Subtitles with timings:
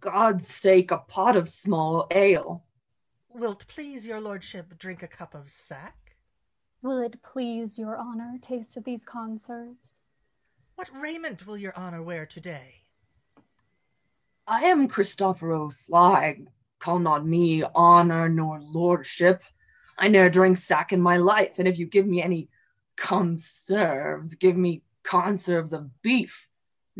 [0.00, 2.64] God's sake, a pot of small ale.
[3.28, 6.16] Wilt please your lordship drink a cup of sack?
[6.82, 10.00] Will it please your honor taste of these conserves?
[10.74, 12.76] What raiment will your honor wear today?
[14.46, 16.46] I am Christophero Sly.
[16.78, 19.42] Call not me honor nor lordship.
[19.98, 22.48] I ne'er drank sack in my life, and if you give me any
[22.96, 26.48] conserves, give me conserves of beef.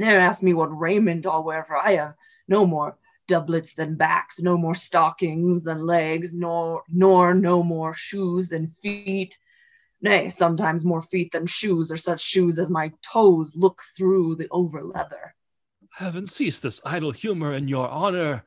[0.00, 2.14] Ne'er ask me what raiment I'll wear, for I have
[2.48, 2.96] no more
[3.28, 9.36] doublets than backs, no more stockings than legs, nor nor no more shoes than feet.
[10.00, 14.48] Nay, sometimes more feet than shoes, or such shoes as my toes look through the
[14.50, 15.34] over leather.
[15.90, 18.44] Heaven cease this idle humor in your honor.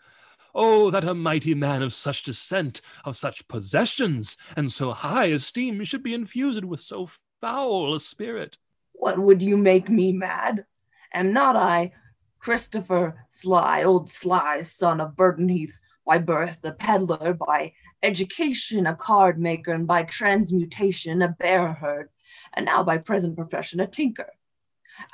[0.56, 5.84] Oh, that a mighty man of such descent, of such possessions, and so high esteem
[5.84, 8.58] should be infused with so foul a spirit.
[8.94, 10.66] What would you make me mad?
[11.14, 11.92] Am not I
[12.40, 19.40] Christopher Sly, old Sly's son of Burton-heath, by birth a peddler, by education a card
[19.40, 22.10] maker, and by transmutation a bear herd,
[22.54, 24.34] and now by present profession a tinker?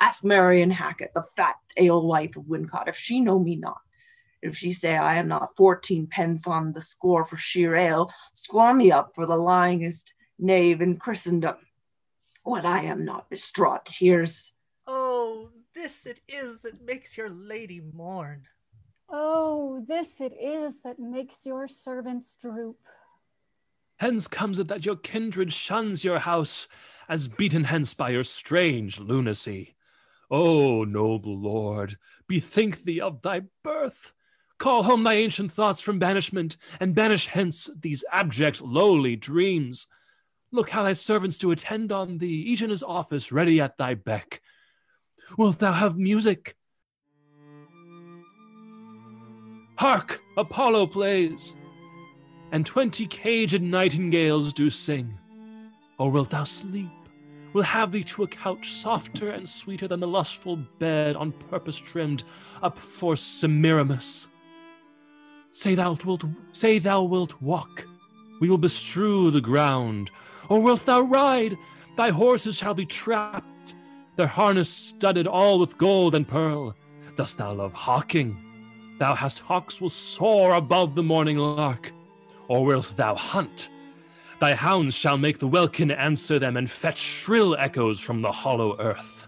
[0.00, 3.80] Ask Marion Hackett, the fat alewife of Wincot, if she know me not.
[4.42, 8.72] If she say I am not fourteen pence on the score for sheer ale, score
[8.72, 11.56] me up for the lyingest knave in Christendom.
[12.42, 14.52] What I am not distraught, here's
[14.86, 15.50] Oh,
[15.80, 18.42] this it is that makes your lady mourn.
[19.08, 22.76] Oh, this it is that makes your servants droop.
[23.96, 26.68] Hence comes it that your kindred shuns your house,
[27.08, 29.74] as beaten hence by your strange lunacy.
[30.30, 31.96] O noble lord,
[32.28, 34.12] bethink thee of thy birth.
[34.58, 39.86] Call home thy ancient thoughts from banishment, and banish hence these abject, lowly dreams.
[40.52, 43.94] Look how thy servants do attend on thee, each in his office, ready at thy
[43.94, 44.42] beck.
[45.36, 46.56] Wilt thou have music?
[49.76, 50.20] Hark!
[50.36, 51.54] Apollo plays,
[52.52, 55.18] and twenty caged nightingales do sing.
[55.98, 56.88] Or wilt thou sleep?
[57.52, 61.76] We'll have thee to a couch softer and sweeter than the lustful bed on purpose
[61.76, 62.22] trimmed
[62.62, 64.28] up for Semiramis.
[65.50, 67.86] Say thou wilt say thou wilt walk,
[68.40, 70.10] we will bestrew the ground,
[70.48, 71.56] or wilt thou ride?
[71.96, 73.46] Thy horses shall be trapped,
[74.16, 76.74] their harness studded all with gold and pearl.
[77.16, 78.36] Dost thou love hawking?
[78.98, 81.92] Thou hast hawks will soar above the morning lark.
[82.48, 83.68] Or wilt thou hunt?
[84.40, 88.78] Thy hounds shall make the welkin answer them and fetch shrill echoes from the hollow
[88.78, 89.26] earth.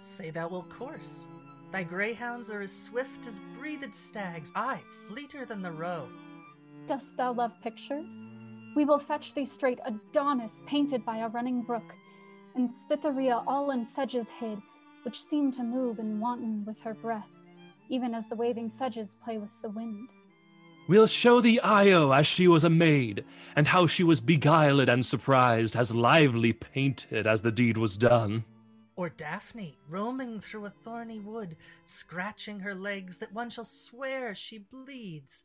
[0.00, 1.26] Say thou wilt course.
[1.70, 6.06] Thy greyhounds are as swift as breathed stags, aye, fleeter than the roe.
[6.86, 8.26] Dost thou love pictures?
[8.74, 11.94] We will fetch thee straight Adonis painted by a running brook,
[12.54, 14.60] and Cytherea all in sedges hid,
[15.04, 17.28] which seemed to move and wanton with her breath,
[17.88, 20.08] even as the waving sedges play with the wind.
[20.88, 23.24] We'll show thee Io as she was a maid,
[23.54, 28.44] and how she was beguiled and surprised, as lively painted as the deed was done.
[28.96, 34.58] Or Daphne, roaming through a thorny wood, scratching her legs that one shall swear she
[34.58, 35.44] bleeds.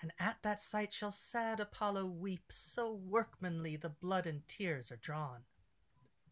[0.00, 4.96] And at that sight shall sad Apollo weep, so workmanly the blood and tears are
[4.96, 5.40] drawn.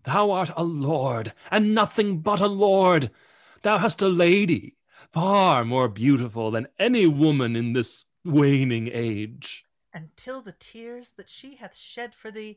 [0.07, 3.11] Thou art a lord, and nothing but a lord.
[3.63, 4.77] Thou hast a lady,
[5.13, 9.65] far more beautiful than any woman in this waning age.
[9.93, 12.57] And till the tears that she hath shed for thee,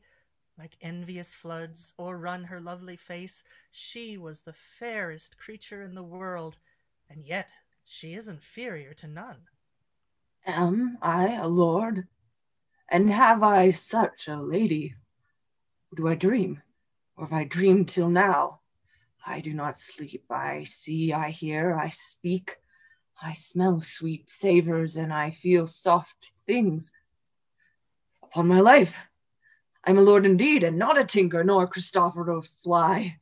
[0.59, 6.59] like envious floods, o'errun her lovely face, she was the fairest creature in the world,
[7.09, 7.49] and yet
[7.83, 9.47] she is inferior to none.
[10.45, 12.07] Am I a lord?
[12.89, 14.93] And have I such a lady?
[15.95, 16.61] Do I dream?
[17.19, 18.61] Or if I dreamed till now?
[19.25, 20.23] I do not sleep.
[20.29, 22.55] I see, I hear, I speak.
[23.21, 26.93] I smell sweet savors and I feel soft things.
[28.23, 28.95] Upon my life,
[29.83, 33.17] I'm a lord indeed, and not a tinker nor Christophero Sly.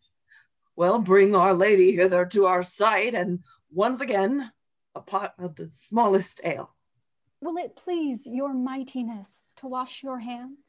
[0.76, 3.40] Well, bring our lady hither to our sight, and
[3.72, 4.52] once again,
[4.94, 6.76] a pot of the smallest ale.
[7.42, 10.67] Will it please your mightiness to wash your hands?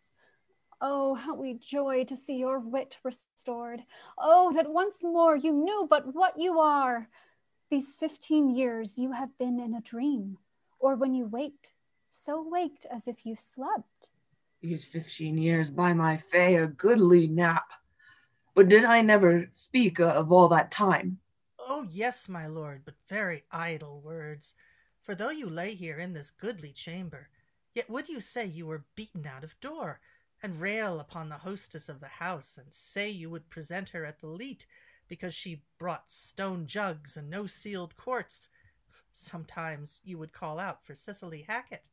[0.80, 3.82] Oh, how we joy to see your wit restored.
[4.16, 7.08] Oh, that once more you knew but what you are.
[7.70, 10.38] These fifteen years you have been in a dream,
[10.78, 11.72] or when you waked,
[12.10, 14.08] so waked as if you slept.
[14.62, 17.72] These fifteen years, by my fay, a goodly nap.
[18.54, 21.18] But did I never speak of all that time?
[21.58, 24.54] Oh, yes, my lord, but very idle words.
[25.02, 27.28] For though you lay here in this goodly chamber,
[27.74, 30.00] yet would you say you were beaten out of door,
[30.42, 34.20] and rail upon the hostess of the house, and say you would present her at
[34.20, 34.66] the leet,
[35.08, 38.48] because she brought stone jugs and no sealed quarts.
[39.12, 41.90] Sometimes you would call out for Cicely Hackett.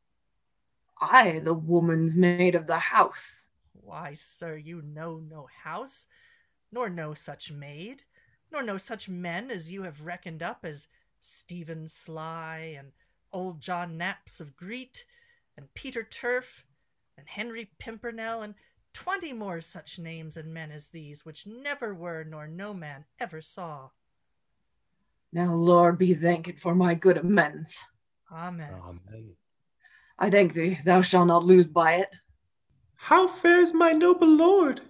[1.00, 3.50] I, the woman's maid of the house.
[3.72, 6.06] Why, sir, you know no house,
[6.72, 8.02] nor no such maid,
[8.50, 10.88] nor no such men as you have reckoned up as
[11.20, 12.92] Stephen Sly and
[13.32, 15.04] old John Naps of Greet,
[15.56, 16.64] and Peter Turf,
[17.18, 18.54] and Henry Pimpernel, and
[18.92, 23.40] twenty more such names and men as these, which never were nor no man ever
[23.40, 23.90] saw.
[25.32, 27.78] Now, Lord be thanked for my good amends.
[28.32, 28.74] Amen.
[28.82, 29.36] Amen.
[30.18, 32.08] I thank thee, thou shalt not lose by it.
[32.94, 34.80] How fares my noble lord?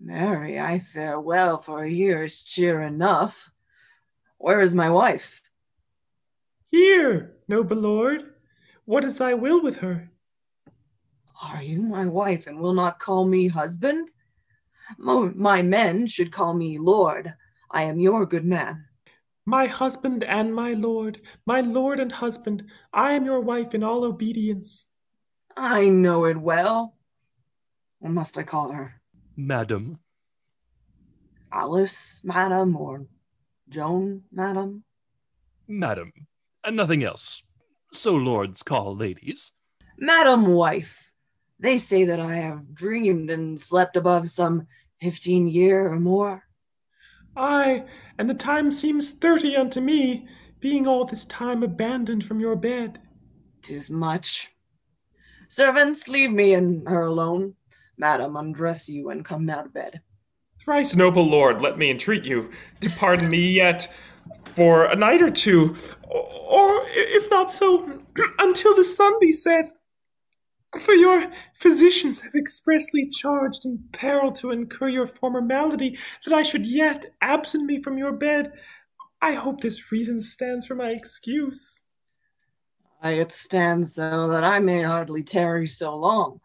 [0.00, 3.50] Marry, I fare well for a year's cheer enough.
[4.38, 5.42] Where is my wife?
[6.70, 8.34] Here, noble lord.
[8.84, 10.10] What is thy will with her?
[11.42, 14.10] Are you my wife and will not call me husband?
[14.98, 17.34] My men should call me lord.
[17.70, 18.84] I am your good man.
[19.46, 24.04] My husband and my lord, my lord and husband, I am your wife in all
[24.04, 24.86] obedience.
[25.56, 26.96] I know it well.
[27.98, 29.00] What must I call her?
[29.36, 29.98] Madam,
[31.52, 33.06] Alice, madam, or
[33.68, 34.84] Joan, madam?
[35.68, 36.12] madam,
[36.64, 37.42] and nothing else.
[37.92, 39.52] So lords call ladies.
[39.98, 41.03] Madam wife,
[41.64, 44.66] they say that I have dreamed and slept above some
[45.00, 46.44] fifteen year or more.
[47.34, 47.84] Ay,
[48.18, 50.28] and the time seems thirty unto me,
[50.60, 53.00] being all this time abandoned from your bed.
[53.62, 54.50] Tis much.
[55.48, 57.54] Servants, leave me and her alone.
[57.96, 60.02] Madam, undress you and come now to bed.
[60.60, 62.50] Thrice noble lord, let me entreat you
[62.80, 63.90] to pardon me yet
[64.44, 68.02] for a night or two, or, or if not so,
[68.38, 69.70] until the sun be set.
[70.80, 76.42] For your physicians have expressly charged in peril to incur your former malady, that I
[76.42, 78.52] should yet absent me from your bed.
[79.22, 81.82] I hope this reason stands for my excuse.
[83.02, 86.40] Aye, it stands so that I may hardly tarry so long,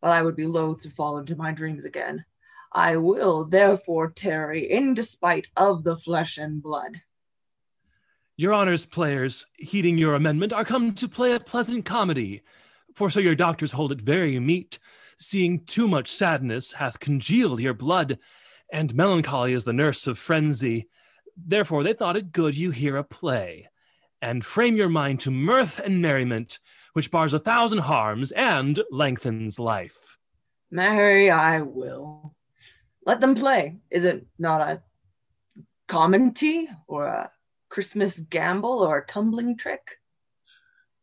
[0.00, 2.24] but I would be loath to fall into my dreams again.
[2.72, 7.00] I will therefore tarry in despite of the flesh and blood.
[8.36, 12.42] Your honors, players, heeding your amendment, are come to play a pleasant comedy.
[12.96, 14.78] For so your doctors hold it very meet,
[15.18, 18.18] seeing too much sadness hath congealed your blood,
[18.72, 20.88] and melancholy is the nurse of frenzy.
[21.36, 23.68] Therefore they thought it good you hear a play,
[24.22, 26.58] and frame your mind to mirth and merriment,
[26.94, 30.16] which bars a thousand harms and lengthens life.
[30.70, 32.34] Marry, I will.
[33.04, 33.76] Let them play.
[33.90, 34.82] Is it not a
[35.86, 37.30] comedy or a
[37.68, 39.98] Christmas gamble or a tumbling trick?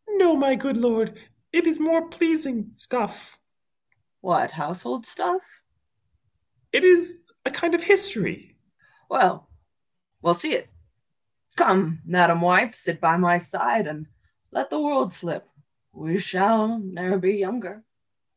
[0.07, 1.19] No, my good lord,
[1.53, 3.38] it is more pleasing stuff.
[4.21, 5.41] What, household stuff?
[6.71, 8.57] It is a kind of history.
[9.09, 9.47] Well,
[10.21, 10.67] we'll see it.
[11.55, 14.07] Come, madam wife, sit by my side and
[14.51, 15.47] let the world slip.
[15.94, 17.83] We shall ne'er be younger.